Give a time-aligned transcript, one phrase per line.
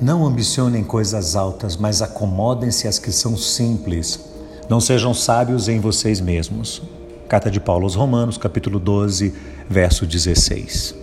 [0.00, 4.20] Não ambicionem coisas altas, mas acomodem-se às que são simples.
[4.68, 6.80] Não sejam sábios em vocês mesmos.
[7.28, 9.34] Carta de Paulo aos Romanos, capítulo 12,
[9.68, 10.94] verso 16.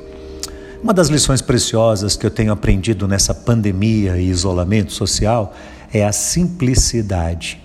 [0.82, 5.54] Uma das lições preciosas que eu tenho aprendido nessa pandemia e isolamento social
[5.94, 7.62] é a simplicidade.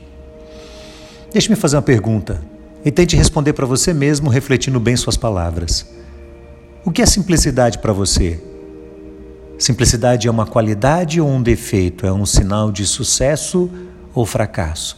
[1.32, 2.42] Deixe-me fazer uma pergunta
[2.84, 5.86] e tente responder para você mesmo, refletindo bem suas palavras.
[6.84, 8.50] O que é simplicidade para você?
[9.61, 12.07] Simplicidade é uma qualidade ou um defeito?
[12.07, 13.71] É um sinal de sucesso
[14.14, 14.96] ou fracasso?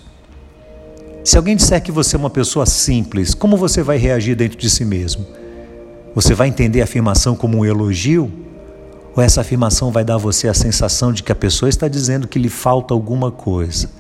[1.24, 4.70] Se alguém disser que você é uma pessoa simples, como você vai reagir dentro de
[4.70, 5.27] si mesmo?
[6.14, 8.30] Você vai entender a afirmação como um elogio?
[9.16, 12.29] Ou essa afirmação vai dar a você a sensação de que a pessoa está dizendo
[12.29, 13.90] que lhe falta alguma coisa?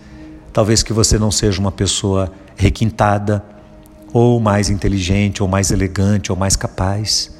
[0.52, 3.44] Talvez que você não seja uma pessoa requintada,
[4.12, 7.31] ou mais inteligente, ou mais elegante, ou mais capaz.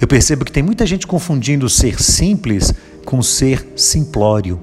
[0.00, 2.72] Eu percebo que tem muita gente confundindo ser simples
[3.04, 4.60] com ser simplório.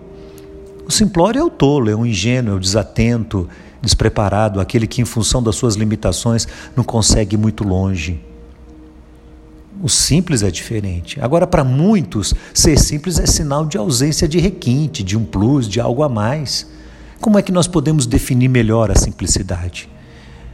[0.86, 3.48] O simplório é o tolo, é o ingênuo, é o desatento,
[3.82, 8.20] despreparado, aquele que, em função das suas limitações, não consegue ir muito longe.
[9.82, 11.20] O simples é diferente.
[11.22, 15.80] Agora, para muitos, ser simples é sinal de ausência de requinte, de um plus, de
[15.80, 16.68] algo a mais.
[17.20, 19.90] Como é que nós podemos definir melhor a simplicidade?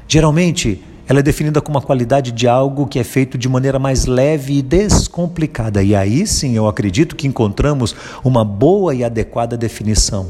[0.07, 4.05] Geralmente, ela é definida como a qualidade de algo que é feito de maneira mais
[4.05, 5.81] leve e descomplicada.
[5.81, 10.27] E aí sim eu acredito que encontramos uma boa e adequada definição.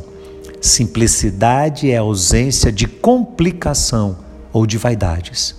[0.61, 4.17] Simplicidade é ausência de complicação
[4.53, 5.55] ou de vaidades.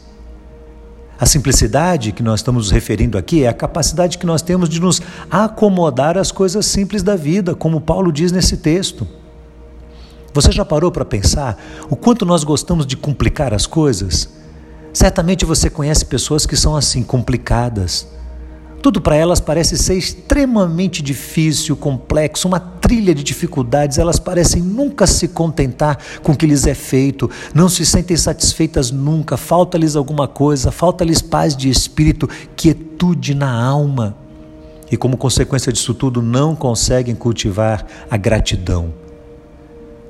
[1.19, 5.03] A simplicidade que nós estamos referindo aqui é a capacidade que nós temos de nos
[5.29, 9.07] acomodar às coisas simples da vida, como Paulo diz nesse texto.
[10.33, 14.38] Você já parou para pensar o quanto nós gostamos de complicar as coisas?
[14.93, 18.07] Certamente você conhece pessoas que são assim, complicadas.
[18.81, 23.99] Tudo para elas parece ser extremamente difícil, complexo, uma trilha de dificuldades.
[23.99, 28.91] Elas parecem nunca se contentar com o que lhes é feito, não se sentem satisfeitas
[28.93, 29.37] nunca.
[29.37, 34.17] Falta-lhes alguma coisa, falta-lhes paz de espírito, quietude na alma.
[34.91, 38.95] E como consequência disso tudo, não conseguem cultivar a gratidão.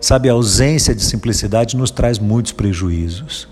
[0.00, 3.48] Sabe, a ausência de simplicidade nos traz muitos prejuízos.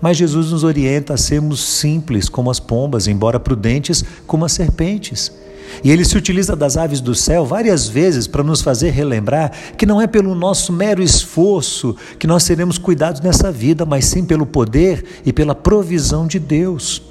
[0.00, 5.32] Mas Jesus nos orienta a sermos simples como as pombas, embora prudentes como as serpentes.
[5.82, 9.86] E ele se utiliza das aves do céu várias vezes para nos fazer relembrar que
[9.86, 14.46] não é pelo nosso mero esforço que nós seremos cuidados nessa vida, mas sim pelo
[14.46, 17.02] poder e pela provisão de Deus.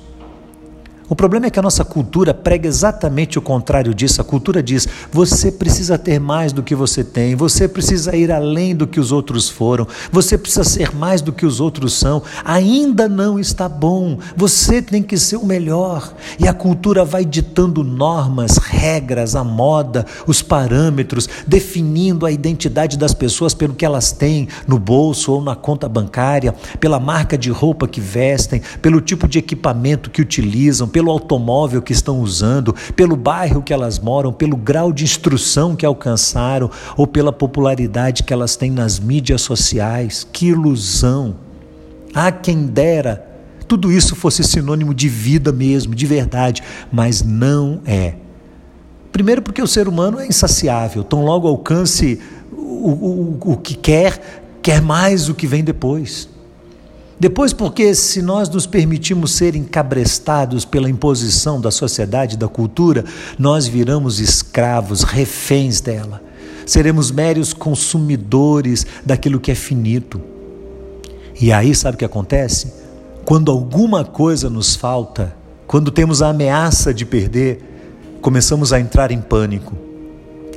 [1.08, 4.22] O problema é que a nossa cultura prega exatamente o contrário disso.
[4.22, 8.76] A cultura diz: você precisa ter mais do que você tem, você precisa ir além
[8.76, 12.24] do que os outros foram, você precisa ser mais do que os outros são.
[12.44, 16.12] Ainda não está bom, você tem que ser o melhor.
[16.40, 23.14] E a cultura vai ditando normas, regras, a moda, os parâmetros, definindo a identidade das
[23.14, 27.88] pessoas pelo que elas têm no bolso ou na conta bancária, pela marca de roupa
[27.88, 33.62] que vestem, pelo tipo de equipamento que utilizam pelo automóvel que estão usando, pelo bairro
[33.62, 38.72] que elas moram, pelo grau de instrução que alcançaram ou pela popularidade que elas têm
[38.72, 40.26] nas mídias sociais.
[40.32, 41.36] Que ilusão!
[42.14, 43.28] Há quem dera
[43.68, 48.14] tudo isso fosse sinônimo de vida mesmo, de verdade, mas não é.
[49.12, 52.22] Primeiro, porque o ser humano é insaciável, tão logo alcance
[52.54, 56.30] o, o, o que quer, quer mais o que vem depois.
[57.18, 63.06] Depois, porque se nós nos permitimos ser encabrestados pela imposição da sociedade, da cultura,
[63.40, 66.22] nós viramos escravos, reféns dela.
[66.66, 70.20] Seremos meros consumidores daquilo que é finito.
[71.40, 72.74] E aí, sabe o que acontece?
[73.24, 77.64] Quando alguma coisa nos falta, quando temos a ameaça de perder,
[78.22, 79.76] começamos a entrar em pânico,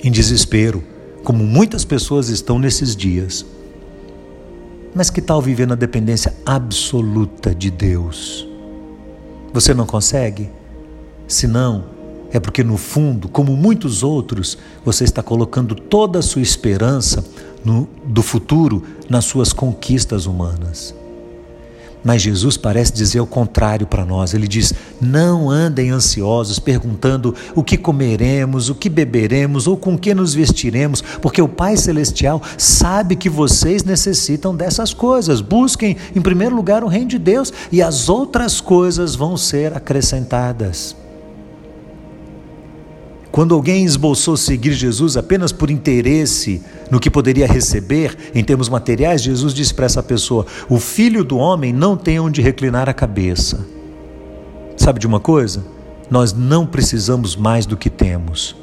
[0.02, 0.82] em desespero,
[1.22, 3.44] como muitas pessoas estão nesses dias.
[4.94, 8.48] Mas que tal viver na dependência absoluta de Deus?
[9.52, 10.50] Você não consegue?
[11.26, 11.84] Se não,
[12.30, 17.24] é porque no fundo, como muitos outros, você está colocando toda a sua esperança
[17.64, 20.94] no, do futuro nas suas conquistas humanas.
[22.04, 24.34] Mas Jesus parece dizer o contrário para nós.
[24.34, 30.14] Ele diz: Não andem ansiosos perguntando o que comeremos, o que beberemos ou com que
[30.14, 35.40] nos vestiremos, porque o Pai Celestial sabe que vocês necessitam dessas coisas.
[35.40, 41.07] Busquem, em primeiro lugar, o Reino de Deus e as outras coisas vão ser acrescentadas.
[43.38, 49.22] Quando alguém esboçou seguir Jesus apenas por interesse no que poderia receber em termos materiais,
[49.22, 53.64] Jesus disse para essa pessoa: O filho do homem não tem onde reclinar a cabeça.
[54.76, 55.64] Sabe de uma coisa?
[56.10, 58.56] Nós não precisamos mais do que temos.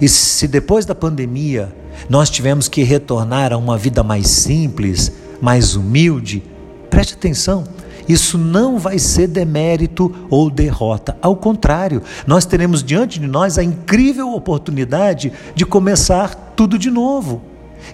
[0.00, 1.74] E se depois da pandemia
[2.08, 5.10] nós tivemos que retornar a uma vida mais simples,
[5.40, 6.44] mais humilde,
[6.88, 7.64] preste atenção,
[8.08, 11.16] isso não vai ser demérito ou derrota.
[11.20, 17.42] Ao contrário, nós teremos diante de nós a incrível oportunidade de começar tudo de novo.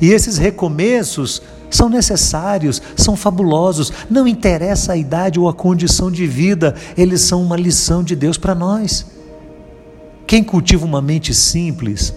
[0.01, 6.27] E esses recomeços são necessários, são fabulosos, não interessa a idade ou a condição de
[6.27, 9.07] vida, eles são uma lição de Deus para nós.
[10.27, 12.15] Quem cultiva uma mente simples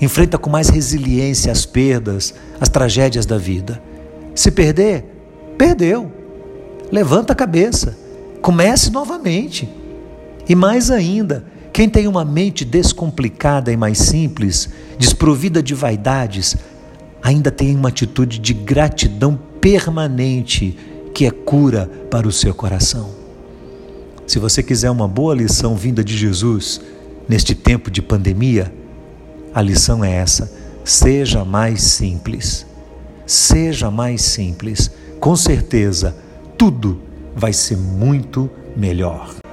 [0.00, 3.80] enfrenta com mais resiliência as perdas, as tragédias da vida.
[4.34, 5.04] Se perder,
[5.56, 6.10] perdeu.
[6.94, 7.98] Levanta a cabeça,
[8.40, 9.68] comece novamente.
[10.48, 16.56] E mais ainda, quem tem uma mente descomplicada e mais simples, desprovida de vaidades,
[17.20, 20.78] ainda tem uma atitude de gratidão permanente
[21.12, 23.10] que é cura para o seu coração.
[24.24, 26.80] Se você quiser uma boa lição vinda de Jesus
[27.28, 28.72] neste tempo de pandemia,
[29.52, 30.48] a lição é essa:
[30.84, 32.64] seja mais simples.
[33.26, 34.92] Seja mais simples.
[35.18, 36.22] Com certeza,
[36.64, 36.98] tudo
[37.36, 39.43] vai ser muito melhor.